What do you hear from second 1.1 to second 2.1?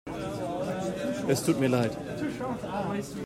Es tut mir leid.